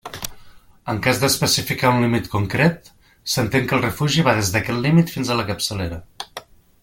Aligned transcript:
En 0.93 1.01
cas 1.07 1.19
d'especificar 1.23 1.91
un 1.95 2.01
límit 2.05 2.29
concret, 2.37 2.89
s'entén 3.33 3.69
que 3.71 3.77
el 3.79 3.85
refugi 3.85 4.27
va 4.29 4.37
des 4.39 4.53
d'aquest 4.55 4.83
límit 4.87 5.17
fins 5.17 5.29
a 5.35 5.39
la 5.41 5.45
capçalera. 5.51 6.03